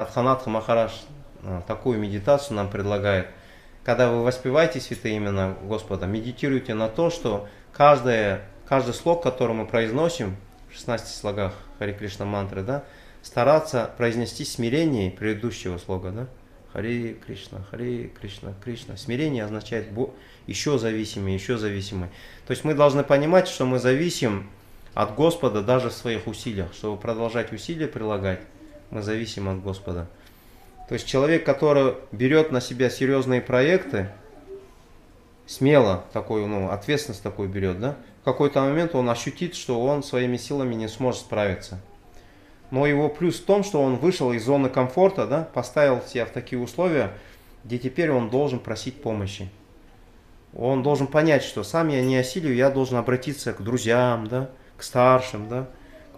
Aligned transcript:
Адханатха 0.00 0.48
Махараш 0.48 0.92
э, 1.42 1.60
такую 1.66 1.98
медитацию 1.98 2.56
нам 2.56 2.70
предлагает. 2.70 3.26
Когда 3.84 4.10
вы 4.10 4.24
воспеваете 4.24 4.80
святые 4.80 5.18
имена 5.18 5.54
Господа, 5.62 6.06
медитируйте 6.06 6.72
на 6.72 6.88
то, 6.88 7.10
что 7.10 7.48
каждое, 7.74 8.40
каждый 8.66 8.94
слог, 8.94 9.22
который 9.22 9.54
мы 9.54 9.66
произносим 9.66 10.36
в 10.70 10.74
16 10.74 11.14
слогах 11.14 11.52
Хари 11.78 11.92
Кришна 11.92 12.24
мантры, 12.24 12.62
да, 12.62 12.84
стараться 13.20 13.90
произнести 13.98 14.46
смирение 14.46 15.10
предыдущего 15.10 15.76
слога. 15.76 16.12
Да? 16.12 16.26
Хари 16.72 17.20
Кришна, 17.26 17.58
Хари 17.70 18.10
Кришна, 18.18 18.54
Кришна. 18.64 18.96
Смирение 18.96 19.44
означает 19.44 19.88
еще 20.46 20.78
зависимый, 20.78 21.34
еще 21.34 21.58
зависимый. 21.58 22.08
То 22.46 22.52
есть 22.52 22.64
мы 22.64 22.72
должны 22.72 23.04
понимать, 23.04 23.48
что 23.48 23.66
мы 23.66 23.78
зависим 23.78 24.48
от 24.94 25.14
Господа 25.14 25.60
даже 25.60 25.90
в 25.90 25.92
своих 25.92 26.26
усилиях. 26.26 26.72
Чтобы 26.72 26.98
продолжать 26.98 27.52
усилия 27.52 27.86
прилагать, 27.86 28.40
мы 28.90 29.02
зависим 29.02 29.48
от 29.48 29.62
Господа. 29.62 30.06
То 30.88 30.94
есть 30.94 31.06
человек, 31.06 31.44
который 31.44 31.94
берет 32.12 32.50
на 32.50 32.60
себя 32.60 32.90
серьезные 32.90 33.40
проекты, 33.40 34.08
смело 35.46 36.04
такой, 36.12 36.46
ну, 36.46 36.70
ответственность 36.70 37.22
такую 37.22 37.48
берет, 37.48 37.80
да, 37.80 37.96
в 38.22 38.24
какой-то 38.24 38.60
момент 38.60 38.94
он 38.94 39.08
ощутит, 39.08 39.54
что 39.54 39.80
он 39.82 40.02
своими 40.02 40.36
силами 40.36 40.74
не 40.74 40.88
сможет 40.88 41.20
справиться. 41.20 41.80
Но 42.70 42.86
его 42.86 43.08
плюс 43.08 43.40
в 43.40 43.44
том, 43.44 43.64
что 43.64 43.82
он 43.82 43.96
вышел 43.96 44.32
из 44.32 44.44
зоны 44.44 44.68
комфорта, 44.68 45.26
да, 45.26 45.48
поставил 45.52 46.02
себя 46.02 46.26
в 46.26 46.30
такие 46.30 46.60
условия, 46.60 47.12
где 47.64 47.78
теперь 47.78 48.10
он 48.10 48.30
должен 48.30 48.58
просить 48.58 49.02
помощи. 49.02 49.48
Он 50.54 50.82
должен 50.82 51.06
понять, 51.06 51.42
что 51.42 51.62
сам 51.62 51.88
я 51.88 52.02
не 52.02 52.16
осилию, 52.16 52.54
я 52.54 52.70
должен 52.70 52.96
обратиться 52.96 53.52
к 53.52 53.62
друзьям, 53.62 54.26
да, 54.26 54.50
к 54.76 54.82
старшим, 54.82 55.48
да, 55.48 55.68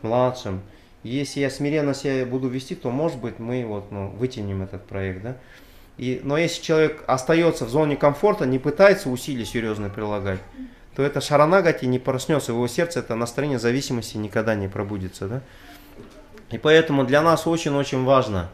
к 0.00 0.02
младшим. 0.02 0.62
Если 1.02 1.40
я 1.40 1.50
смиренно 1.50 1.94
себя 1.94 2.24
буду 2.24 2.48
вести, 2.48 2.74
то, 2.74 2.90
может 2.90 3.18
быть, 3.18 3.38
мы 3.38 3.64
вот, 3.66 3.90
ну, 3.90 4.08
вытянем 4.10 4.62
этот 4.62 4.86
проект. 4.86 5.22
Да? 5.22 5.36
И, 5.98 6.20
но 6.22 6.38
если 6.38 6.62
человек 6.62 7.02
остается 7.06 7.64
в 7.64 7.70
зоне 7.70 7.96
комфорта, 7.96 8.46
не 8.46 8.58
пытается 8.58 9.10
усилий 9.10 9.44
серьезно 9.44 9.90
прилагать, 9.90 10.40
то 10.94 11.02
это 11.02 11.20
шаранагати 11.20 11.86
не 11.86 11.98
проснется, 11.98 12.52
его 12.52 12.66
сердце 12.68 13.00
это 13.00 13.14
настроение 13.14 13.58
зависимости 13.58 14.16
никогда 14.16 14.54
не 14.54 14.68
пробудится. 14.68 15.28
Да? 15.28 15.42
И 16.50 16.58
поэтому 16.58 17.04
для 17.04 17.22
нас 17.22 17.46
очень-очень 17.46 18.04
важно, 18.04 18.50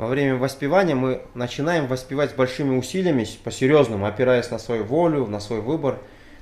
во 0.00 0.06
время 0.06 0.36
воспевания 0.36 0.94
мы 0.94 1.20
начинаем 1.34 1.86
воспевать 1.86 2.30
с 2.30 2.34
большими 2.34 2.74
усилиями, 2.74 3.26
по-серьезному, 3.44 4.06
опираясь 4.06 4.50
на 4.50 4.58
свою 4.58 4.82
волю, 4.82 5.26
на 5.26 5.40
свой 5.40 5.60
выбор, 5.60 5.98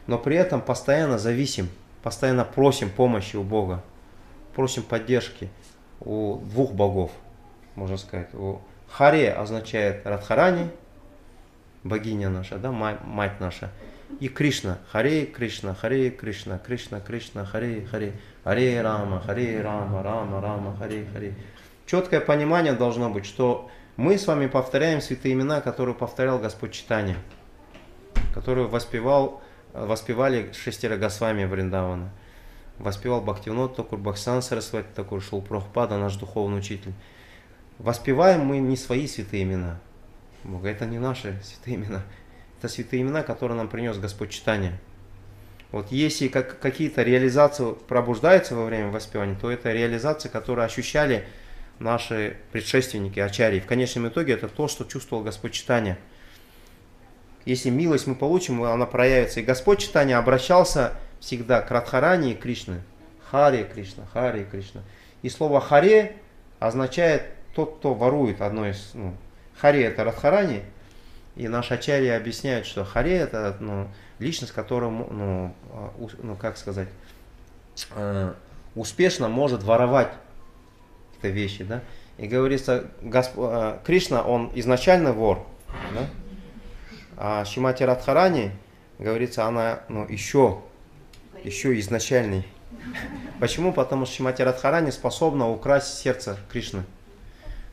но 0.07 0.17
при 0.17 0.37
этом 0.37 0.61
постоянно 0.61 1.19
зависим, 1.19 1.69
постоянно 2.05 2.45
просим 2.45 2.89
помощи 2.89 3.35
у 3.35 3.43
Бога, 3.43 3.83
просим 4.59 4.83
поддержки 4.83 5.51
у 6.01 6.39
двух 6.39 6.73
богов, 6.73 7.13
можно 7.77 7.97
сказать. 7.97 8.35
У 8.35 8.59
Харе 8.91 9.33
означает 9.33 10.05
Радхарани, 10.05 10.69
богиня 11.85 12.29
наша, 12.29 12.59
да, 12.59 12.73
мать, 12.73 13.39
наша, 13.39 13.71
и 14.19 14.27
Кришна, 14.27 14.79
Харе 14.91 15.27
Кришна, 15.27 15.77
Харе 15.77 16.11
Кришна, 16.11 16.59
Кришна 16.59 16.99
Кришна, 16.99 17.45
Харе 17.45 17.87
Харе, 17.87 18.15
Харе 18.43 18.83
Рама, 18.83 19.21
Харе 19.21 19.63
Рама, 19.63 20.03
Рама 20.03 20.41
Рама, 20.41 20.77
Харе 20.77 21.07
Харе. 21.13 21.37
Четкое 21.87 22.19
понимание 22.21 22.73
должно 22.73 23.11
быть, 23.11 23.27
что 23.27 23.71
мы 23.95 24.19
с 24.19 24.27
вами 24.27 24.49
повторяем 24.49 25.01
святые 25.01 25.35
имена, 25.35 25.61
которые 25.61 25.95
повторял 25.95 26.41
Господь 26.41 26.73
Читания, 26.73 27.17
которые 28.35 28.67
воспевал, 28.67 29.41
воспевали 29.73 30.51
шестеро 30.53 30.97
Госвами 30.97 31.45
Вриндавана, 31.45 32.11
воспевал 32.79 33.21
Бхактивнот 33.21 33.77
Такур, 33.77 33.99
Бахсан 33.99 34.43
Сарасвати 34.43 34.89
Такур, 34.95 35.23
Шул 35.23 35.43
Прохпада, 35.43 35.99
наш 35.99 36.17
духовный 36.17 36.59
учитель. 36.59 36.93
Воспеваем 37.79 38.41
мы 38.45 38.59
не 38.59 38.77
свои 38.77 39.07
святые 39.07 39.45
имена. 39.45 39.81
Бога, 40.45 40.69
это 40.69 40.87
не 40.87 40.99
наши 40.99 41.41
святые 41.43 41.77
имена. 41.77 42.03
Это 42.59 42.69
святые 42.69 43.03
имена, 43.03 43.23
которые 43.23 43.57
нам 43.57 43.69
принес 43.69 43.99
Господь 43.99 44.31
Читания. 44.31 44.79
Вот 45.71 45.93
если 45.93 46.29
как, 46.29 46.59
какие-то 46.61 47.03
реализации 47.03 47.75
пробуждаются 47.87 48.55
во 48.55 48.65
время 48.65 48.91
воспевания, 48.91 49.37
то 49.41 49.51
это 49.51 49.73
реализации, 49.73 50.29
которые 50.29 50.65
ощущали 50.65 51.27
наши 51.79 52.37
предшественники, 52.53 53.21
ачарии. 53.21 53.61
В 53.61 53.67
конечном 53.67 54.09
итоге 54.09 54.33
это 54.33 54.49
то, 54.49 54.67
что 54.67 54.85
чувствовал 54.85 55.23
Господь 55.23 55.53
Читания. 55.53 55.99
Если 57.45 57.71
милость 57.71 58.07
мы 58.07 58.15
получим, 58.15 58.63
она 58.63 58.87
проявится. 58.87 59.41
И 59.41 59.45
Господь 59.45 59.81
Читания 59.81 60.19
обращался 60.19 60.95
всегда 61.21 61.61
к 61.61 61.71
Радхарани 61.71 62.33
и 62.33 62.35
Кришне. 62.35 62.83
Харе 63.31 63.65
Кришна, 63.65 64.05
Харе 64.13 64.45
Кришна. 64.45 64.83
И 65.23 65.29
слово 65.29 65.61
Харе 65.61 66.17
означает 66.59 67.25
тот, 67.55 67.79
кто 67.79 67.95
ворует 67.95 68.41
одно 68.41 68.69
из... 68.69 68.93
Ну, 68.95 69.15
Харе 69.61 69.85
это 69.85 70.05
Радхарани, 70.05 70.63
и 71.35 71.49
наши 71.49 71.75
ачарьи 71.75 72.09
объясняют, 72.09 72.67
что 72.67 72.85
Харе 72.85 73.17
это 73.17 73.57
ну, 73.61 73.89
личность, 74.19 74.53
которая, 74.53 74.91
ну, 74.91 75.55
а, 75.73 75.93
ну 76.23 76.37
как 76.37 76.57
сказать, 76.57 76.89
э, 77.95 78.35
успешно 78.75 79.29
может 79.29 79.63
воровать 79.63 80.13
какие-то 81.15 81.29
вещи, 81.35 81.65
да. 81.65 81.83
И 82.17 82.27
говорится, 82.27 82.87
Госп... 83.03 83.35
Э, 83.37 83.79
Кришна, 83.85 84.23
он 84.23 84.51
изначально 84.55 85.13
вор, 85.13 85.47
да. 85.95 86.07
А 87.17 87.45
Шимати 87.45 87.83
Радхарани, 87.83 88.53
говорится, 88.99 89.45
она 89.45 89.81
ну, 89.89 90.07
еще, 90.09 90.63
еще 91.45 91.79
изначальный. 91.81 92.47
Почему? 93.41 93.73
Потому 93.73 94.07
что 94.07 94.17
Шимати 94.17 94.43
Радхарани 94.43 94.91
способна 94.91 95.49
украсть 95.49 95.99
сердце 95.99 96.39
Кришны. 96.51 96.83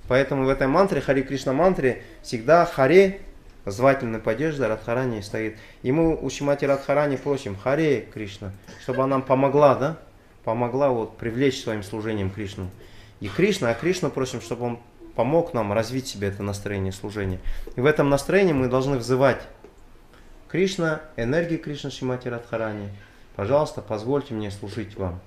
Поэтому 0.08 0.46
в 0.46 0.50
этой 0.50 0.68
мантре, 0.68 1.02
Хари 1.02 1.24
Кришна 1.24 1.54
мантре, 1.54 2.04
всегда 2.22 2.66
Харе 2.66 3.22
звательной 3.66 4.20
падежда 4.20 4.68
Радхарани 4.68 5.22
стоит. 5.22 5.58
И 5.82 5.92
мы 5.92 6.16
у 6.16 6.30
Шимати 6.30 6.66
Радхарани 6.66 7.18
просим, 7.18 7.56
Харе 7.56 8.02
Кришна, 8.14 8.52
чтобы 8.82 9.04
она 9.04 9.18
нам 9.18 9.22
помогла, 9.24 9.76
да? 9.76 9.98
Помогла 10.44 10.90
вот 10.90 11.18
привлечь 11.18 11.64
своим 11.64 11.82
служением 11.82 12.30
Кришну. 12.30 12.70
И 13.20 13.28
Кришна, 13.28 13.72
а 13.72 13.74
Кришну 13.74 14.12
просим, 14.12 14.42
чтобы 14.42 14.66
он 14.66 14.80
помог 15.16 15.54
нам 15.54 15.74
развить 15.74 16.08
себе 16.08 16.28
это 16.28 16.44
настроение 16.44 16.92
служения. 16.92 17.40
И 17.76 17.82
в 17.82 17.86
этом 17.86 18.10
настроении 18.10 18.54
мы 18.54 18.68
должны 18.68 18.98
взывать 18.98 19.42
Кришна, 20.50 21.02
энергии 21.16 21.58
Кришна 21.58 21.90
Шимати 21.90 22.28
Радхарани, 22.28 22.90
пожалуйста, 23.36 23.82
позвольте 23.82 24.34
мне 24.34 24.52
служить 24.52 24.96
вам. 24.98 25.20